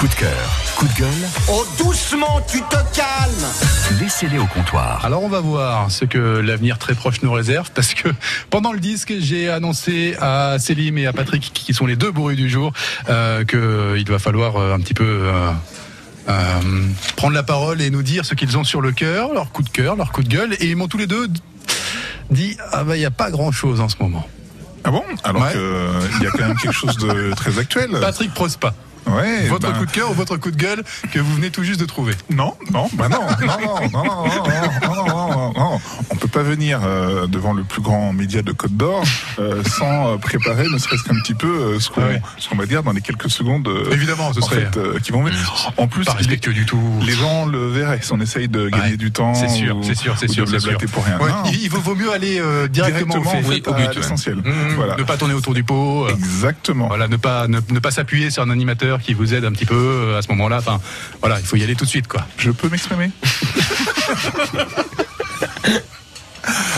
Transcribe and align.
Coup 0.00 0.08
de 0.08 0.14
cœur, 0.14 0.50
coup 0.76 0.88
de 0.88 0.94
gueule, 0.94 1.28
Oh, 1.50 1.62
doucement, 1.76 2.40
tu 2.50 2.62
te 2.62 2.76
calmes 2.96 3.98
laissez-les 4.00 4.38
au 4.38 4.46
comptoir. 4.46 5.04
Alors 5.04 5.22
on 5.22 5.28
va 5.28 5.40
voir 5.40 5.90
ce 5.90 6.06
que 6.06 6.18
l'avenir 6.38 6.78
très 6.78 6.94
proche 6.94 7.20
nous 7.22 7.32
réserve 7.32 7.70
parce 7.74 7.92
que 7.92 8.08
pendant 8.48 8.72
le 8.72 8.78
disque 8.80 9.12
j'ai 9.18 9.50
annoncé 9.50 10.16
à 10.20 10.56
Célim 10.58 10.96
et 10.96 11.06
à 11.06 11.12
Patrick 11.12 11.50
qui 11.52 11.74
sont 11.74 11.84
les 11.86 11.96
deux 11.96 12.10
bourrus 12.12 12.36
du 12.36 12.48
jour 12.48 12.72
euh, 13.10 13.44
qu'il 13.44 14.08
va 14.10 14.18
falloir 14.18 14.56
euh, 14.56 14.74
un 14.74 14.78
petit 14.80 14.94
peu 14.94 15.04
euh, 15.04 15.50
euh, 16.30 16.32
prendre 17.16 17.34
la 17.34 17.42
parole 17.42 17.82
et 17.82 17.90
nous 17.90 18.02
dire 18.02 18.24
ce 18.24 18.34
qu'ils 18.34 18.56
ont 18.56 18.64
sur 18.64 18.80
le 18.80 18.92
cœur, 18.92 19.34
leur 19.34 19.50
coup 19.52 19.62
de 19.62 19.68
cœur, 19.68 19.96
leur 19.96 20.12
coup 20.12 20.22
de 20.22 20.28
gueule 20.28 20.54
et 20.60 20.66
ils 20.70 20.76
m'ont 20.76 20.88
tous 20.88 20.98
les 20.98 21.08
deux 21.08 21.26
dit 22.30 22.56
ah 22.72 22.84
bah 22.84 22.96
il 22.96 23.00
n'y 23.00 23.04
a 23.06 23.10
pas 23.10 23.30
grand 23.30 23.52
chose 23.52 23.80
en 23.82 23.88
ce 23.90 23.96
moment. 24.00 24.26
Ah 24.84 24.92
bon? 24.92 25.02
Alors 25.24 25.42
Ouais. 25.42 25.52
qu'il 25.52 26.22
y 26.22 26.26
a 26.26 26.30
quand 26.30 26.46
même 26.48 26.56
quelque 26.56 26.72
chose 26.72 26.96
de 26.96 27.34
très 27.34 27.58
actuel. 27.58 27.90
Patrick 28.00 28.32
Prospa, 28.32 28.72
Ouais. 29.06 29.46
votre 29.48 29.70
ben, 29.72 29.78
coup 29.78 29.86
de 29.86 29.90
cœur 29.90 30.10
ou 30.10 30.14
votre 30.14 30.36
coup 30.36 30.50
de 30.50 30.56
gueule 30.56 30.82
que 31.12 31.18
vous 31.18 31.34
venez 31.34 31.50
tout 31.50 31.62
juste 31.64 31.80
de 31.80 31.84
trouver. 31.86 32.14
Non, 32.30 32.54
non, 32.72 32.88
bah 32.94 33.08
non, 33.08 33.20
non, 33.40 33.46
non, 33.46 33.90
non, 33.92 34.04
non, 34.04 34.04
non, 34.26 35.04
non, 35.06 35.06
non, 35.06 35.28
non, 35.30 35.52
non. 35.56 35.80
On 36.10 36.16
peut 36.16 36.28
pas 36.28 36.42
venir 36.42 36.80
euh, 36.84 37.26
devant 37.26 37.52
le 37.52 37.64
plus 37.64 37.80
grand 37.82 38.12
média 38.12 38.42
de 38.42 38.52
Côte 38.52 38.72
d'Or 38.76 39.02
euh, 39.38 39.62
sans 39.64 40.12
euh, 40.12 40.16
préparer, 40.16 40.68
ne 40.68 40.78
serait-ce 40.78 41.02
qu'un 41.02 41.18
petit 41.20 41.34
peu 41.34 41.46
euh, 41.48 41.80
ce 41.80 41.88
qu'on 41.90 42.00
Ouais. 42.02 42.20
va 42.56 42.66
dire 42.66 42.82
dans 42.82 42.92
les 42.92 43.00
quelques 43.00 43.30
secondes. 43.30 43.66
euh, 43.68 43.90
Évidemment, 43.92 44.32
ce 44.32 44.40
en 44.40 44.42
serait 44.46 44.60
fait, 44.66 44.76
euh, 44.76 44.98
qui 44.98 45.12
vont 45.12 45.22
venir. 45.22 45.72
En 45.76 45.86
plus, 45.88 46.04
pas 46.04 46.12
respectueux 46.12 46.52
du 46.52 46.66
tout. 46.66 46.80
les 47.02 47.12
gens 47.14 47.46
le 47.46 47.68
verraient 47.68 48.00
si 48.02 48.12
on 48.12 48.20
essaye 48.20 48.48
de 48.48 48.68
gagner 48.68 48.90
Ouais. 48.92 48.96
du 48.96 49.12
temps. 49.12 49.34
C'est 49.34 49.48
sûr, 49.48 49.76
c'est 49.82 49.94
sûr, 49.96 50.16
c'est 50.18 50.28
sûr, 50.28 50.44
de 50.44 50.50
c'est 50.50 50.58
sûr. 50.60 50.68
blablater 50.70 50.86
pour 50.92 51.04
rien. 51.04 51.18
Ouais, 51.18 51.30
il, 51.52 51.62
il 51.64 51.70
vaut, 51.70 51.94
mieux 51.94 52.12
aller 52.12 52.38
euh, 52.40 52.68
directement, 52.68 53.14
directement 53.14 53.40
au 53.40 53.42
fait. 53.42 53.48
Oui, 53.48 53.86
but, 53.86 53.96
l'essentiel. 53.96 54.36
Mmh, 54.36 54.74
Voilà. 54.76 54.96
Ne 54.96 55.02
pas 55.04 55.16
tourner 55.16 55.34
autour 55.34 55.54
du 55.54 55.64
pot. 55.64 56.06
euh, 56.06 56.10
Exactement. 56.14 56.88
Voilà, 56.88 57.08
ne 57.08 57.16
pas 57.16 57.46
ne, 57.48 57.60
ne 57.70 57.78
pas 57.78 57.90
s'appuyer 57.90 58.30
sur 58.30 58.42
un 58.42 58.50
animateur 58.50 58.89
qui 58.98 59.14
vous 59.14 59.34
aide 59.34 59.44
un 59.44 59.52
petit 59.52 59.66
peu 59.66 59.74
euh, 59.74 60.18
à 60.18 60.22
ce 60.22 60.28
moment-là. 60.28 60.58
Enfin, 60.58 60.80
voilà, 61.20 61.38
il 61.38 61.46
faut 61.46 61.56
y 61.56 61.62
aller 61.62 61.76
tout 61.76 61.84
de 61.84 61.90
suite, 61.90 62.08
quoi. 62.08 62.26
Je 62.36 62.50
peux 62.50 62.68
m'exprimer? 62.68 63.10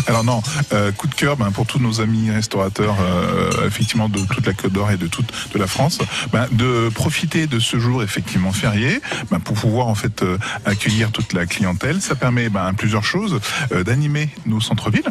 Alors 0.07 0.25
non, 0.25 0.43
euh, 0.73 0.93
coup 0.93 1.07
de 1.07 1.15
cœur 1.15 1.37
ben, 1.37 1.51
pour 1.51 1.67
tous 1.67 1.79
nos 1.79 2.01
amis 2.01 2.31
restaurateurs, 2.31 2.97
euh, 3.01 3.67
effectivement 3.67 4.09
de 4.09 4.21
toute 4.21 4.47
la 4.47 4.53
Côte 4.53 4.73
d'Or 4.73 4.91
et 4.91 4.97
de 4.97 5.07
toute 5.07 5.33
de 5.53 5.59
la 5.59 5.67
France, 5.67 5.99
ben, 6.33 6.47
de 6.53 6.89
profiter 6.89 7.47
de 7.47 7.59
ce 7.59 7.79
jour 7.79 8.03
effectivement 8.03 8.53
férié 8.53 9.01
ben, 9.31 9.41
pour 9.41 9.55
pouvoir 9.55 9.89
en 9.89 9.95
fait 9.95 10.23
euh, 10.23 10.39
accueillir 10.65 11.13
toute 11.13 11.33
la 11.33 11.47
clientèle. 11.47 12.01
Ça 12.01 12.15
permet 12.15 12.49
ben, 12.49 12.75
plusieurs 12.75 13.05
choses, 13.05 13.41
euh, 13.73 13.85
d'animer 13.85 14.29
nos 14.47 14.61
centres-villes. 14.61 15.11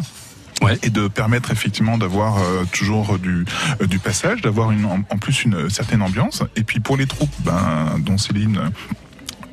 Et 0.82 0.90
de 0.90 1.08
permettre 1.08 1.50
effectivement 1.50 1.98
d'avoir 1.98 2.38
euh, 2.38 2.64
toujours 2.72 3.18
du, 3.18 3.44
euh, 3.80 3.86
du 3.86 3.98
passage, 3.98 4.42
d'avoir 4.42 4.68
en, 4.68 5.02
en 5.08 5.18
plus 5.18 5.44
une 5.44 5.68
certaine 5.70 6.02
ambiance. 6.02 6.42
Et 6.56 6.62
puis 6.62 6.80
pour 6.80 6.96
les 6.96 7.06
troupes, 7.06 7.34
ben, 7.40 7.98
dont 7.98 8.18
Céline 8.18 8.70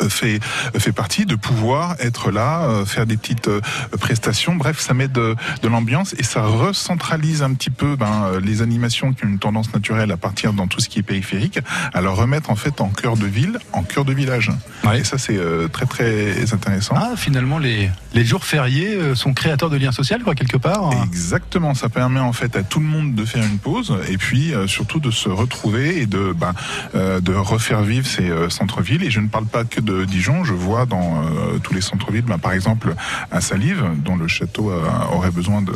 fait 0.07 0.39
fait 0.77 0.91
partie 0.91 1.25
de 1.25 1.35
pouvoir 1.35 1.95
être 1.99 2.31
là, 2.31 2.61
euh, 2.61 2.85
faire 2.85 3.05
des 3.05 3.17
petites 3.17 3.47
euh, 3.47 3.61
prestations. 3.99 4.55
Bref, 4.55 4.79
ça 4.79 4.93
met 4.93 5.07
de, 5.07 5.35
de 5.61 5.67
l'ambiance 5.67 6.15
et 6.17 6.23
ça 6.23 6.41
recentralise 6.41 7.43
un 7.43 7.53
petit 7.53 7.69
peu 7.69 7.95
ben, 7.95 8.25
euh, 8.25 8.39
les 8.39 8.61
animations 8.61 9.13
qui 9.13 9.25
ont 9.25 9.29
une 9.29 9.39
tendance 9.39 9.73
naturelle 9.73 10.11
à 10.11 10.17
partir 10.17 10.53
dans 10.53 10.67
tout 10.67 10.79
ce 10.79 10.89
qui 10.89 10.99
est 10.99 11.03
périphérique, 11.03 11.59
à 11.93 12.01
leur 12.01 12.15
remettre 12.15 12.49
en 12.49 12.55
fait 12.55 12.81
en 12.81 12.89
cœur 12.89 13.17
de 13.17 13.25
ville, 13.25 13.59
en 13.73 13.83
cœur 13.83 14.05
de 14.05 14.13
village. 14.13 14.51
Ouais. 14.85 14.99
Et 14.99 15.03
ça 15.03 15.17
c'est 15.17 15.39
très 15.71 15.85
très 15.85 16.53
intéressant. 16.53 16.95
Ah, 16.97 17.13
finalement, 17.15 17.57
les, 17.57 17.89
les 18.13 18.25
jours 18.25 18.45
fériés 18.45 19.15
sont 19.15 19.33
créateurs 19.33 19.69
de 19.69 19.77
liens 19.77 19.91
sociaux, 19.91 20.17
quoi, 20.23 20.35
quelque 20.35 20.57
part. 20.57 20.91
Exactement, 21.03 21.73
ça 21.73 21.89
permet 21.89 22.19
en 22.19 22.33
fait 22.33 22.55
à 22.55 22.63
tout 22.63 22.79
le 22.79 22.85
monde 22.85 23.15
de 23.15 23.25
faire 23.25 23.43
une 23.43 23.59
pause 23.59 23.95
et 24.09 24.17
puis 24.17 24.53
euh, 24.53 24.67
surtout 24.67 24.99
de 24.99 25.11
se 25.11 25.29
retrouver 25.29 26.01
et 26.01 26.05
de 26.05 26.33
ben, 26.33 26.53
euh, 26.95 27.19
de 27.19 27.33
refaire 27.33 27.81
vivre 27.81 28.07
ces 28.07 28.29
euh, 28.29 28.49
centres-villes. 28.49 29.03
Et 29.03 29.09
je 29.09 29.19
ne 29.19 29.27
parle 29.27 29.45
pas 29.45 29.63
que 29.63 29.81
de 29.81 29.88
Dijon, 30.05 30.43
je 30.43 30.53
vois 30.53 30.85
dans 30.85 31.23
euh, 31.23 31.57
tous 31.63 31.73
les 31.73 31.81
centres-villes, 31.81 32.25
ben, 32.25 32.37
par 32.37 32.53
exemple 32.53 32.93
à 33.31 33.41
Salive, 33.41 33.83
dont 34.03 34.15
le 34.15 34.27
château 34.27 34.71
euh, 34.71 34.81
aurait 35.11 35.31
besoin 35.31 35.61
de 35.61 35.73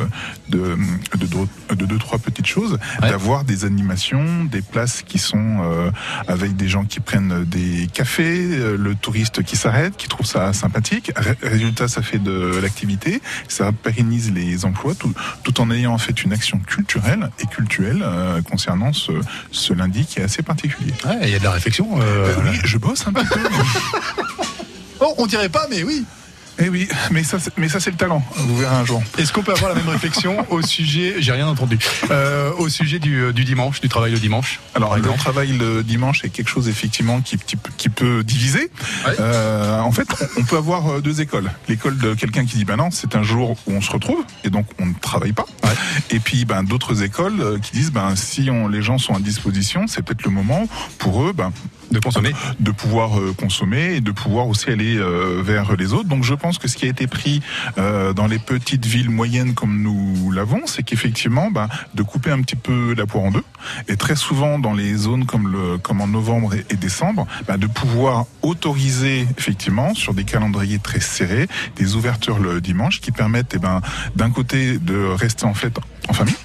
de, 0.49 0.77
de, 1.17 1.25
deux- 1.25 1.75
de 1.75 1.85
deux 1.85 1.97
trois 1.97 2.19
petites 2.19 2.45
choses, 2.47 2.77
Ouais. 3.01 3.09
d'avoir 3.09 3.43
des 3.43 3.65
animations, 3.65 4.43
des 4.45 4.61
places 4.61 5.01
qui 5.01 5.17
sont 5.19 5.59
euh, 5.63 5.89
avec 6.27 6.55
des 6.55 6.67
gens 6.67 6.85
qui 6.85 6.99
prennent 6.99 7.43
des 7.45 7.87
cafés, 7.93 8.45
le 8.77 8.95
touriste 8.95 9.43
qui 9.43 9.55
s'arrête, 9.57 9.97
qui 9.97 10.07
trouve 10.07 10.25
ça 10.25 10.53
sympathique. 10.53 11.11
Ré- 11.15 11.37
Résultat, 11.41 11.87
ça 11.87 12.01
fait 12.01 12.19
de 12.19 12.59
l'activité, 12.61 13.21
ça 13.47 13.71
pérennise 13.71 14.31
les 14.33 14.65
emplois, 14.65 14.93
tout, 14.95 15.13
tout 15.43 15.59
en 15.61 15.69
ayant 15.71 15.93
en 15.93 15.97
fait 15.97 16.23
une 16.23 16.33
action 16.33 16.59
culturelle 16.59 17.29
et 17.39 17.45
culturelle 17.47 18.01
euh, 18.03 18.41
concernant 18.41 18.93
ce, 18.93 19.11
ce 19.51 19.73
lundi 19.73 20.05
qui 20.05 20.19
est 20.19 20.23
assez 20.23 20.43
particulier. 20.43 20.93
Ouais, 21.05 21.17
il 21.23 21.29
y 21.29 21.35
a 21.35 21.39
de 21.39 21.43
la 21.43 21.51
réflexion. 21.51 21.87
Euh, 21.99 22.33
oui, 22.45 22.59
je 22.63 22.77
bosse 22.77 23.05
un 23.07 23.13
petit 23.13 23.27
peu. 23.27 23.39
Oh, 24.99 25.13
on 25.17 25.25
dirait 25.25 25.49
pas, 25.49 25.67
mais 25.69 25.83
oui. 25.83 26.05
Eh 26.59 26.69
oui, 26.69 26.87
mais 27.11 27.23
ça, 27.23 27.39
c'est- 27.39 27.51
mais 27.57 27.67
ça 27.67 27.79
c'est 27.79 27.89
le 27.89 27.97
talent. 27.97 28.23
Vous 28.35 28.57
verrez 28.57 28.75
un 28.75 28.85
jour. 28.85 29.01
Est-ce 29.17 29.33
qu'on 29.33 29.41
peut 29.41 29.53
avoir 29.53 29.69
la 29.73 29.75
même 29.75 29.89
réflexion 29.89 30.45
au 30.51 30.61
sujet, 30.61 31.15
j'ai 31.19 31.31
rien 31.31 31.47
entendu, 31.47 31.79
euh, 32.11 32.51
au 32.59 32.69
sujet 32.69 32.99
du, 32.99 33.17
euh, 33.21 33.33
du 33.33 33.43
dimanche, 33.43 33.81
du 33.81 33.89
travail 33.89 34.11
le 34.11 34.19
dimanche? 34.19 34.59
Alors, 34.75 34.95
le 34.95 35.01
travail 35.17 35.53
le 35.57 35.81
dimanche 35.83 36.23
est 36.23 36.29
quelque 36.29 36.49
chose 36.49 36.69
effectivement 36.69 37.21
qui, 37.21 37.37
qui, 37.37 37.55
peut- 37.55 37.71
qui 37.75 37.89
peut 37.89 38.23
diviser. 38.23 38.69
Ouais. 39.07 39.15
Euh, 39.19 39.79
en 39.79 39.91
fait, 39.91 40.07
on 40.37 40.43
peut 40.43 40.57
avoir 40.57 41.01
deux 41.01 41.21
écoles. 41.21 41.51
L'école 41.67 41.97
de 41.97 42.13
quelqu'un 42.13 42.45
qui 42.45 42.57
dit 42.57 42.65
ben 42.65 42.77
non, 42.77 42.89
c'est 42.91 43.15
un 43.15 43.23
jour 43.23 43.57
où 43.65 43.71
on 43.73 43.81
se 43.81 43.91
retrouve 43.91 44.23
et 44.43 44.49
donc 44.51 44.67
on 44.79 44.85
ne 44.85 44.93
travaille 45.01 45.33
pas. 45.33 45.45
Ouais. 45.63 45.71
Et 46.11 46.19
puis 46.19 46.45
ben 46.45 46.63
d'autres 46.63 47.01
écoles 47.03 47.59
qui 47.63 47.71
disent 47.71 47.91
ben 47.91 48.15
si 48.15 48.49
on, 48.51 48.67
les 48.67 48.83
gens 48.83 48.99
sont 48.99 49.15
à 49.15 49.19
disposition, 49.19 49.85
c'est 49.87 50.03
peut-être 50.03 50.23
le 50.23 50.29
moment 50.31 50.67
pour 50.99 51.23
eux 51.23 51.33
ben 51.33 51.51
de 51.91 51.99
consommer. 51.99 52.31
de 52.59 52.71
pouvoir 52.71 53.11
consommer 53.37 53.95
et 53.95 54.01
de 54.01 54.11
pouvoir 54.11 54.47
aussi 54.47 54.69
aller 54.69 54.99
vers 55.43 55.75
les 55.75 55.93
autres. 55.93 56.09
Donc 56.09 56.23
je 56.23 56.33
pense 56.43 56.57
que 56.57 56.67
ce 56.67 56.75
qui 56.75 56.85
a 56.85 56.89
été 56.89 57.07
pris 57.07 57.41
euh, 57.77 58.11
dans 58.11 58.27
les 58.27 58.37
petites 58.37 58.85
villes 58.85 59.09
moyennes 59.09 59.53
comme 59.53 59.81
nous 59.81 60.29
l'avons, 60.29 60.67
c'est 60.67 60.83
qu'effectivement, 60.83 61.49
bah, 61.49 61.69
de 61.93 62.03
couper 62.03 62.31
un 62.31 62.41
petit 62.41 62.57
peu 62.57 62.93
la 62.95 63.05
poire 63.05 63.23
en 63.23 63.31
deux. 63.31 63.45
Et 63.87 63.95
très 63.95 64.17
souvent 64.17 64.59
dans 64.59 64.73
les 64.73 64.93
zones 64.93 65.25
comme, 65.25 66.01
en 66.01 66.07
novembre 66.07 66.53
et, 66.53 66.65
et 66.69 66.75
décembre, 66.75 67.27
bah, 67.47 67.55
de 67.55 67.67
pouvoir 67.67 68.25
autoriser 68.41 69.25
effectivement 69.37 69.95
sur 69.95 70.13
des 70.13 70.25
calendriers 70.25 70.79
très 70.79 70.99
serrés 70.99 71.47
des 71.77 71.95
ouvertures 71.95 72.39
le 72.39 72.59
dimanche 72.59 72.99
qui 72.99 73.13
permettent, 73.13 73.53
eh 73.55 73.59
ben, 73.59 73.79
d'un 74.17 74.29
côté 74.29 74.79
de 74.79 75.05
rester 75.15 75.45
en 75.45 75.53
fait 75.53 75.73
en 76.09 76.13
famille. 76.13 76.35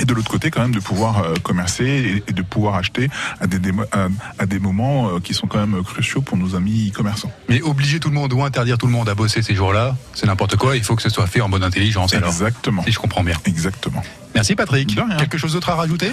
Et 0.00 0.04
de 0.04 0.14
l'autre 0.14 0.30
côté, 0.30 0.50
quand 0.50 0.62
même, 0.62 0.74
de 0.74 0.80
pouvoir 0.80 1.18
euh, 1.22 1.34
commercer 1.42 2.22
et, 2.26 2.32
de 2.32 2.42
pouvoir 2.42 2.76
acheter 2.76 3.08
à 3.40 3.46
des, 3.46 3.58
démo- 3.58 3.84
à, 3.92 4.08
à 4.38 4.46
des 4.46 4.58
moments 4.58 5.08
euh, 5.16 5.20
qui 5.20 5.34
sont 5.34 5.46
quand 5.46 5.58
même 5.64 5.82
cruciaux 5.82 6.22
pour 6.22 6.36
nos 6.38 6.54
amis 6.54 6.90
commerçants. 6.92 7.30
Mais 7.48 7.60
obliger 7.62 8.00
tout 8.00 8.08
le 8.08 8.14
monde 8.14 8.32
ou 8.32 8.42
interdire 8.42 8.78
tout 8.78 8.86
le 8.86 8.92
monde 8.92 9.08
à 9.08 9.14
bosser 9.14 9.42
ces 9.42 9.54
jours-là, 9.54 9.94
c'est 10.14 10.26
n'importe 10.26 10.56
quoi. 10.56 10.76
Il 10.76 10.82
faut 10.82 10.96
que 10.96 11.02
ce 11.02 11.10
soit 11.10 11.26
fait 11.26 11.40
en 11.42 11.48
bonne 11.48 11.64
intelligence. 11.64 12.14
Alors, 12.14 12.30
Exactement. 12.30 12.82
si 12.84 12.92
je 12.92 12.98
comprends 12.98 13.22
bien. 13.22 13.36
Exactement. 13.44 14.02
Merci 14.34 14.54
Patrick. 14.54 14.96
Quelque 15.18 15.36
chose 15.36 15.52
d'autre 15.52 15.68
à 15.68 15.74
rajouter? 15.74 16.10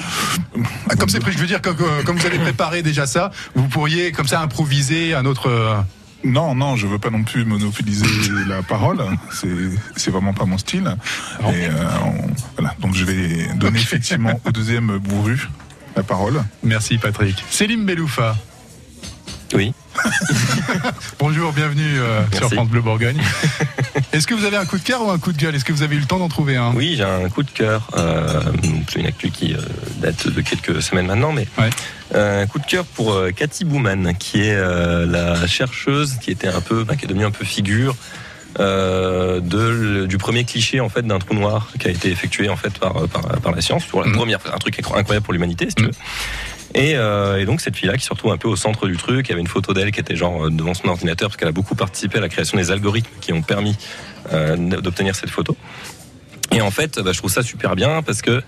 Ah, 0.89 0.95
Comme 0.97 1.07
c'est 1.07 1.23
je 1.31 1.37
veux 1.37 1.47
dire, 1.47 1.61
comme 1.61 2.17
vous 2.17 2.25
avez 2.25 2.39
préparé 2.39 2.83
déjà 2.83 3.05
ça, 3.07 3.31
vous 3.55 3.67
pourriez 3.69 4.11
comme 4.11 4.27
ça 4.27 4.41
improviser 4.41 5.13
un 5.15 5.25
autre. 5.25 5.49
Non, 6.23 6.53
non, 6.53 6.75
je 6.75 6.85
veux 6.85 6.99
pas 6.99 7.09
non 7.09 7.23
plus 7.23 7.45
monopoliser 7.45 8.05
la 8.47 8.61
parole. 8.61 9.01
C'est, 9.31 9.47
c'est 9.95 10.11
vraiment 10.11 10.33
pas 10.33 10.45
mon 10.45 10.57
style. 10.57 10.95
Et 11.41 11.43
euh, 11.67 11.71
on- 12.05 12.27
voilà. 12.57 12.75
Donc 12.79 12.93
je 12.93 13.05
vais 13.05 13.47
donner 13.55 13.79
effectivement 13.79 14.39
au 14.45 14.51
deuxième 14.51 14.97
bourru 14.97 15.47
la 15.95 16.03
parole. 16.03 16.43
Merci 16.63 16.97
Patrick. 16.97 17.43
Célim 17.49 17.85
Beloufa. 17.85 18.35
Oui. 19.53 19.73
Bonjour, 21.19 21.51
bienvenue 21.53 21.99
euh, 21.99 22.21
sur. 22.35 22.49
France 22.51 22.69
Bleu 22.69 22.81
Bourgogne. 22.81 23.19
Est-ce 24.13 24.27
que 24.27 24.33
vous 24.33 24.45
avez 24.45 24.57
un 24.57 24.65
coup 24.65 24.77
de 24.77 24.83
cœur 24.83 25.05
ou 25.05 25.11
un 25.11 25.19
coup 25.19 25.31
de 25.31 25.37
gueule? 25.37 25.55
Est-ce 25.55 25.65
que 25.65 25.73
vous 25.73 25.83
avez 25.83 25.95
eu 25.95 25.99
le 25.99 26.05
temps 26.05 26.19
d'en 26.19 26.29
trouver 26.29 26.55
un? 26.55 26.73
Oui, 26.73 26.95
j'ai 26.97 27.03
un 27.03 27.29
coup 27.29 27.43
de 27.43 27.51
cœur. 27.51 27.87
Euh, 27.97 28.41
c'est 28.89 28.99
une 28.99 29.05
actu 29.05 29.29
qui 29.29 29.53
euh, 29.53 29.57
date 30.01 30.27
de 30.27 30.41
quelques 30.41 30.81
semaines 30.81 31.07
maintenant, 31.07 31.31
mais 31.31 31.47
Ouais. 31.57 31.69
euh, 32.15 32.43
un 32.43 32.47
coup 32.47 32.59
de 32.59 32.65
cœur 32.65 32.85
pour 32.85 33.15
Cathy 33.35 33.65
Bouman, 33.65 34.13
qui 34.17 34.41
est 34.41 34.55
la 35.05 35.45
chercheuse 35.47 36.15
qui 36.21 36.31
était 36.31 36.47
un 36.47 36.61
peu, 36.61 36.83
bah, 36.83 36.95
qui 36.95 37.05
est 37.05 37.07
devenue 37.07 37.25
un 37.25 37.31
peu 37.31 37.45
figure 37.45 37.95
euh, 38.59 39.39
de, 39.41 39.57
le- 39.59 40.07
du 40.07 40.17
premier 40.17 40.43
cliché 40.43 40.79
en 40.79 40.89
fait 40.89 41.03
d'un 41.05 41.19
trou 41.19 41.35
noir 41.35 41.69
qui 41.79 41.87
a 41.87 41.91
été 41.91 42.09
effectué 42.09 42.49
en 42.49 42.55
fait 42.55 42.77
par, 42.79 42.93
par, 43.07 43.21
par 43.41 43.51
la 43.53 43.61
science 43.61 43.85
pour 43.85 44.01
la 44.01 44.07
Mhm. 44.07 44.15
première, 44.15 44.39
un 44.51 44.57
truc 44.57 44.79
incroyable 44.79 45.23
pour 45.23 45.33
l'humanité, 45.33 45.67
si 45.69 45.75
tu 45.75 45.83
Mhm. 45.83 45.89
veux. 45.89 45.95
Et, 46.75 46.95
euh, 46.95 47.39
et 47.39 47.45
donc 47.45 47.61
cette 47.61 47.75
fille-là 47.75 47.97
qui 47.97 48.05
se 48.05 48.11
retrouve 48.11 48.31
un 48.31 48.37
peu 48.37 48.47
au 48.47 48.55
centre 48.55 48.87
du 48.87 48.97
truc, 48.97 49.27
il 49.27 49.29
y 49.29 49.33
avait 49.33 49.41
une 49.41 49.47
photo 49.47 49.73
d'elle 49.73 49.91
qui 49.91 49.99
était 49.99 50.15
genre 50.15 50.45
euh, 50.45 50.49
devant 50.49 50.73
son 50.73 50.87
ordinateur 50.87 51.29
parce 51.29 51.37
qu'elle 51.37 51.47
a 51.47 51.53
beaucoup 51.53 51.75
participé 51.75 52.19
à 52.19 52.21
la 52.21 52.29
création 52.29 52.57
des 52.57 52.71
algorithmes 52.71 53.09
qui 53.21 53.33
ont 53.33 53.41
permis 53.41 53.75
euh, 54.33 54.55
d'obtenir 54.55 55.15
cette 55.15 55.31
photo. 55.31 55.57
Et 56.51 56.61
en 56.61 56.71
fait, 56.71 56.99
bah, 56.99 57.11
je 57.11 57.17
trouve 57.17 57.31
ça 57.31 57.41
super 57.41 57.75
bien 57.75 58.01
parce 58.03 58.21
que 58.21 58.43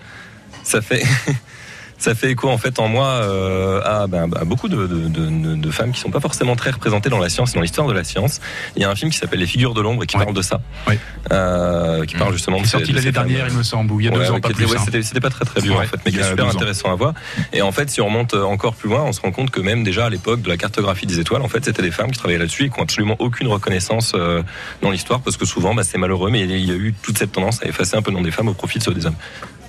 ça 0.62 0.80
fait 0.82 1.02
ça 2.02 2.14
fait 2.14 2.30
écho 2.32 2.48
en 2.48 2.58
fait 2.58 2.78
en 2.78 2.88
moi 2.88 3.06
euh, 3.06 3.80
à, 3.84 4.06
ben, 4.06 4.28
à 4.36 4.44
beaucoup 4.44 4.68
de, 4.68 4.86
de, 4.86 5.08
de, 5.08 5.54
de, 5.56 5.70
femmes 5.70 5.92
qui 5.92 6.00
sont 6.00 6.10
pas 6.10 6.20
forcément 6.20 6.56
très 6.56 6.70
représentées 6.70 7.08
dans 7.10 7.18
la 7.18 7.28
science 7.28 7.52
et 7.52 7.54
dans 7.54 7.60
l'histoire 7.60 7.86
de 7.86 7.92
la 7.92 8.04
science. 8.04 8.40
Il 8.76 8.82
y 8.82 8.84
a 8.84 8.90
un 8.90 8.94
film 8.94 9.10
qui 9.10 9.18
s'appelle 9.18 9.38
Les 9.40 9.46
figures 9.46 9.74
de 9.74 9.80
l'ombre 9.80 10.02
et 10.02 10.06
qui 10.06 10.16
Ouais. 10.16 10.24
parle 10.24 10.36
de 10.36 10.42
ça, 10.42 10.60
Oui. 10.88 10.98
euh, 11.32 12.04
qui 12.04 12.16
parle 12.16 12.32
justement 12.32 12.58
Qui 12.58 12.64
est 12.64 12.66
sorti 12.66 12.92
l'année 12.92 13.12
dernière, 13.12 13.46
il 13.48 13.56
me 13.56 13.62
semble, 13.62 13.92
ou 13.92 14.00
il 14.00 14.06
y 14.06 14.08
a 14.08 14.10
deux 14.10 14.18
Ouais, 14.20 14.28
ans, 14.28 14.34
ouais, 14.34 14.40
pas 14.40 14.50
plus. 14.50 14.66
ouais, 14.66 14.76
hein. 14.76 14.82
c'était- 15.02 15.20
pas 15.20 15.30
très 15.30 15.44
très 15.44 15.60
vieux 15.60 15.72
Ouais. 15.72 15.78
en 15.78 15.82
fait, 15.88 15.96
mais 16.04 16.10
qui 16.12 16.18
est 16.18 16.22
super 16.28 16.46
ans. 16.46 16.50
intéressant 16.50 16.90
à 16.92 16.96
voir. 16.96 17.14
Et 17.52 17.62
en 17.62 17.70
fait, 17.72 17.88
si 17.90 18.00
on 18.00 18.06
remonte 18.06 18.34
encore 18.34 18.74
plus 18.74 18.88
loin, 18.88 19.02
on 19.02 19.12
se 19.12 19.20
rend 19.20 19.30
compte 19.30 19.50
que 19.50 19.60
même 19.60 19.84
déjà 19.84 20.06
à 20.06 20.10
l'époque 20.10 20.42
de 20.42 20.48
la 20.48 20.56
cartographie 20.56 21.06
des 21.06 21.20
étoiles, 21.20 21.42
en 21.42 21.48
fait, 21.48 21.64
c'était 21.64 21.82
des 21.82 21.90
femmes 21.92 22.10
qui 22.10 22.18
travaillaient 22.18 22.38
là-dessus 22.40 22.64
et 22.64 22.68
qui 22.70 22.78
ont 22.80 22.82
absolument 22.82 23.16
aucune 23.20 23.46
reconnaissance 23.48 24.12
euh, 24.16 24.42
dans 24.82 24.90
l'histoire 24.90 25.20
parce 25.20 25.36
que 25.36 25.44
souvent, 25.46 25.74
bah, 25.74 25.82
c'est 25.84 25.98
malheureux, 25.98 26.30
mais 26.30 26.40
il 26.42 26.64
y 26.66 26.70
a 26.72 26.74
eu 26.74 26.92
toute 27.02 27.18
cette 27.18 27.32
tendance 27.32 27.62
à 27.62 27.66
effacer 27.68 27.96
un 27.96 28.02
peu 28.02 28.10
le 28.10 28.16
nom 28.16 28.22
des 28.22 28.30
femmes 28.32 28.48
au 28.48 28.54
profit 28.54 28.78
de 28.80 28.84
ceux 28.84 28.92
des 28.94 29.06
hommes. 29.06 29.14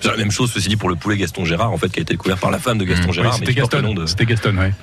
C'est 0.03 0.11
la 0.11 0.17
même 0.17 0.31
chose, 0.31 0.51
ceci 0.53 0.67
dit, 0.69 0.75
pour 0.75 0.89
le 0.89 0.95
poulet 0.95 1.17
Gaston 1.17 1.45
Gérard, 1.45 1.71
en 1.71 1.77
fait, 1.77 1.89
qui 1.89 1.99
a 1.99 2.01
été 2.01 2.13
découvert 2.13 2.37
par 2.37 2.51
la 2.51 2.59
femme 2.59 2.77
de 2.77 2.83
Gaston 2.85 3.09
Mmh. 3.09 3.13
Gérard, 3.13 3.33
C'était 3.35 3.53
Gaston. 3.53 3.93
de. 3.93 4.05
C'était 4.05 4.25
Gaston, 4.25 4.57
ouais. 4.57 4.73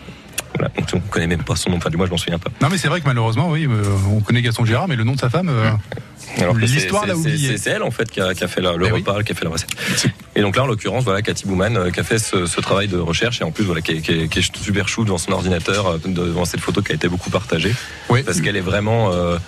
Voilà, 0.54 0.72
donc 0.76 0.88
on 0.94 0.98
connaît 1.00 1.26
même 1.28 1.44
pas 1.44 1.54
son 1.56 1.70
nom. 1.70 1.76
Enfin, 1.76 1.90
du 1.90 1.96
moins, 1.96 2.06
je 2.06 2.10
m'en 2.10 2.16
souviens 2.16 2.38
pas. 2.38 2.50
Non, 2.60 2.68
mais 2.70 2.78
c'est 2.78 2.88
vrai 2.88 3.00
que 3.00 3.06
malheureusement, 3.06 3.50
oui, 3.50 3.66
euh, 3.70 3.84
on 4.10 4.20
connaît 4.20 4.42
Gaston 4.42 4.64
Gérard, 4.64 4.88
mais 4.88 4.96
le 4.96 5.04
nom 5.04 5.12
de 5.12 5.18
sa 5.20 5.30
femme. 5.30 5.48
euh, 5.48 5.70
L'histoire 6.56 7.06
l'a 7.06 7.16
oublié. 7.16 7.56
C'est 7.58 7.70
elle 7.70 7.82
en 7.82 7.90
fait 7.90 8.10
qui 8.10 8.20
a, 8.20 8.34
qui 8.34 8.44
a 8.44 8.48
fait 8.48 8.60
la- 8.60 8.72
le 8.76 8.86
oui. 8.86 8.92
repas, 8.92 9.22
qui 9.22 9.32
a 9.32 9.34
fait 9.34 9.44
la 9.44 9.50
recette. 9.50 9.70
Et 10.36 10.42
donc 10.42 10.54
là, 10.56 10.62
en 10.62 10.66
l'occurrence, 10.66 11.02
voilà, 11.04 11.22
Cathy 11.22 11.44
Bouman 11.46 11.76
euh, 11.76 11.90
qui 11.90 11.98
a 11.98 12.04
fait 12.04 12.18
ce, 12.20 12.46
ce 12.46 12.60
travail 12.60 12.86
de 12.86 12.96
recherche 12.98 13.40
et 13.40 13.44
en 13.44 13.50
plus 13.50 13.64
voilà, 13.64 13.80
qui 13.80 13.92
est, 13.92 14.00
qui 14.00 14.12
est- 14.12 14.28
qui 14.28 14.38
est 14.38 14.56
super 14.56 14.86
chou 14.88 15.04
devant 15.04 15.18
son 15.18 15.32
ordinateur, 15.32 15.86
euh, 15.88 15.98
devant 16.04 16.44
cette 16.44 16.60
photo 16.60 16.82
qui 16.82 16.92
a 16.92 16.94
été 16.94 17.08
beaucoup 17.08 17.30
partagée, 17.30 17.74
ouais. 18.10 18.22
parce 18.22 18.40
qu'elle 18.40 18.56
est 18.56 18.60
vraiment, 18.60 19.10
euh, 19.12 19.38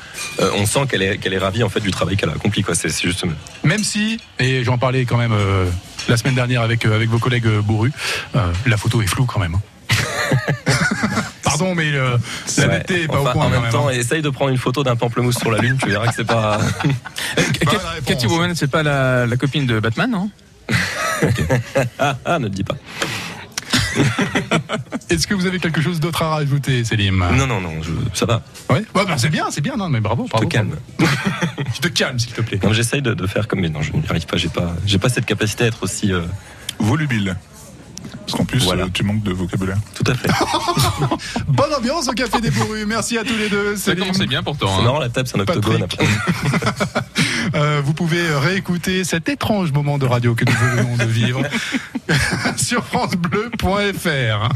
euh, 0.40 0.50
on 0.56 0.66
sent 0.66 0.80
qu'elle 0.90 1.02
est, 1.02 1.18
qu'elle 1.18 1.34
est 1.34 1.38
ravie 1.38 1.62
en 1.62 1.68
fait 1.68 1.78
du 1.80 1.92
travail 1.92 2.16
qu'elle 2.16 2.30
a 2.30 2.32
accompli. 2.34 2.62
Quoi. 2.62 2.74
C'est, 2.74 2.88
c'est 2.88 3.06
juste. 3.06 3.24
Même 3.62 3.84
si, 3.84 4.18
et 4.40 4.64
j'en 4.64 4.76
parlais 4.76 5.04
quand 5.04 5.18
même 5.18 5.32
euh, 5.32 5.66
la 6.08 6.16
semaine 6.16 6.34
dernière 6.34 6.62
avec, 6.62 6.84
euh, 6.84 6.96
avec 6.96 7.08
vos 7.08 7.18
collègues 7.20 7.48
bourrus, 7.60 7.92
euh, 8.34 8.52
la 8.66 8.76
photo 8.76 9.00
est 9.02 9.06
floue 9.06 9.24
quand 9.26 9.38
même. 9.40 9.54
hein. 9.54 9.60
Pardon, 11.44 11.74
mais 11.76 11.92
euh, 11.92 12.16
la 12.56 12.66
Ouais. 12.66 12.72
netteté 12.78 13.02
est 13.02 13.06
pas 13.06 13.20
Enfin, 13.20 13.30
au 13.30 13.32
point 13.34 13.46
en 13.46 13.50
même 13.50 13.62
même. 13.62 13.70
temps, 13.70 13.88
hein. 13.88 13.92
essaye 13.92 14.22
de 14.22 14.30
prendre 14.30 14.50
une 14.50 14.56
photo 14.58 14.82
d'un 14.82 14.96
pamplemousse 14.96 15.38
sur 15.38 15.50
la 15.50 15.58
lune, 15.58 15.76
tu 15.80 15.88
verras 15.90 16.06
que 16.08 16.14
c'est 16.16 16.24
pas. 16.26 16.58
Cathy 18.06 18.26
Woman, 18.26 18.54
c'est 18.54 18.70
pas 18.70 18.82
la, 18.82 19.26
la 19.26 19.36
copine 19.36 19.66
de 19.66 19.78
Batman, 19.78 20.10
non? 20.10 20.30
ah, 21.98 22.16
ah, 22.24 22.38
ne 22.38 22.48
te 22.48 22.54
dis 22.54 22.64
pas. 22.64 22.76
Est-ce 25.10 25.26
que 25.26 25.34
vous 25.34 25.46
avez 25.46 25.58
quelque 25.58 25.80
chose 25.82 26.00
d'autre 26.00 26.22
à 26.22 26.30
rajouter, 26.30 26.82
Célim? 26.84 27.18
Non, 27.36 27.46
non, 27.46 27.60
non, 27.60 27.82
je- 27.82 27.90
ça 28.18 28.24
va. 28.26 28.42
Ouais, 28.70 28.76
ouais 28.94 29.04
bah, 29.06 29.14
c'est 29.18 29.28
bien, 29.28 29.46
c'est 29.50 29.60
bien, 29.60 29.76
non, 29.76 29.88
mais 29.90 30.00
bravo, 30.00 30.24
Je 30.26 30.30
bravo. 30.30 30.44
te 30.48 30.50
calme. 30.52 30.76
Tu 31.74 31.80
te 31.80 31.88
calmes, 31.88 32.18
s'il 32.18 32.32
te 32.32 32.40
plaît. 32.40 32.58
Non, 32.62 32.72
j'essaye 32.72 33.02
de, 33.02 33.12
de 33.14 33.26
faire 33.26 33.48
comme, 33.48 33.60
mais 33.60 33.68
non, 33.68 33.82
je 33.82 33.92
n'y 33.92 34.02
arrive 34.08 34.24
pas. 34.26 34.36
J'ai 34.38 34.48
pas, 34.48 34.74
j'ai 34.86 34.98
pas 34.98 35.08
cette 35.10 35.26
capacité 35.26 35.64
à 35.64 35.66
être 35.66 35.82
aussi. 35.82 36.12
euh, 36.12 36.22
Volubile. 36.78 37.36
Parce 38.26 38.32
qu'en 38.38 38.44
plus, 38.44 38.62
Voilà. 38.64 38.84
euh, 38.84 38.88
tu 38.92 39.02
manques 39.04 39.22
de 39.22 39.32
vocabulaire. 39.32 39.76
tout 39.94 40.10
à 40.10 40.14
fait. 40.14 40.28
Bonne 41.48 41.74
ambiance 41.74 42.08
au 42.08 42.12
Café 42.12 42.40
des 42.40 42.50
Bourrus. 42.50 42.86
Merci 42.86 43.18
à 43.18 43.24
tous 43.24 43.36
les 43.36 43.48
deux. 43.48 43.76
Ça 43.76 43.94
commençait 43.94 44.26
bien 44.26 44.42
pourtant. 44.42 44.68
C'est 44.68 44.80
hein. 44.80 44.84
marrant, 44.84 45.00
la 45.00 45.08
table, 45.08 45.28
c'est 45.28 45.36
un 45.36 45.40
octogone. 45.40 45.86
Euh, 47.54 47.82
vous 47.84 47.94
pouvez 47.94 48.22
réécouter 48.34 49.04
cet 49.04 49.28
étrange 49.28 49.72
moment 49.72 49.98
de 49.98 50.06
radio 50.06 50.34
que 50.34 50.44
nous 50.44 50.52
venons 50.52 50.96
de 50.96 51.04
vivre 51.04 51.42
sur 52.56 52.84
francebleu.fr. 52.84 54.48